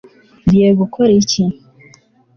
[0.45, 1.41] ngiye gukora iki